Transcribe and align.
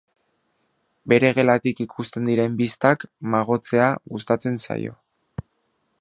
Bere 1.13 1.29
gelatik 1.39 1.83
ikusten 1.85 2.25
diren 2.31 2.57
bistak 2.63 3.07
magotzea 3.35 3.91
gustatzen 4.15 4.61
zaio. 4.65 4.99